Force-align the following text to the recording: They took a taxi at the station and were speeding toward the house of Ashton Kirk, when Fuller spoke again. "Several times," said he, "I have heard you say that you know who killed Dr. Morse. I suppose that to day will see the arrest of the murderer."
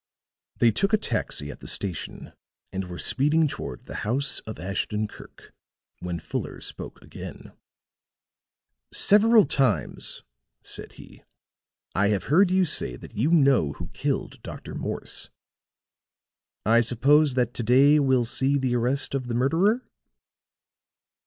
They 0.57 0.71
took 0.71 0.93
a 0.93 0.97
taxi 0.97 1.51
at 1.51 1.59
the 1.59 1.67
station 1.67 2.33
and 2.73 2.85
were 2.85 2.97
speeding 2.97 3.47
toward 3.47 3.83
the 3.83 3.97
house 4.01 4.39
of 4.47 4.57
Ashton 4.57 5.07
Kirk, 5.07 5.53
when 5.99 6.19
Fuller 6.19 6.59
spoke 6.59 7.03
again. 7.03 7.53
"Several 8.91 9.45
times," 9.45 10.23
said 10.63 10.93
he, 10.93 11.21
"I 11.93 12.07
have 12.07 12.23
heard 12.33 12.49
you 12.49 12.65
say 12.65 12.95
that 12.95 13.13
you 13.13 13.29
know 13.29 13.73
who 13.73 13.89
killed 13.89 14.41
Dr. 14.41 14.73
Morse. 14.73 15.29
I 16.65 16.81
suppose 16.81 17.35
that 17.35 17.53
to 17.53 17.61
day 17.61 17.99
will 17.99 18.25
see 18.25 18.57
the 18.57 18.75
arrest 18.75 19.13
of 19.13 19.27
the 19.27 19.35
murderer." 19.35 19.83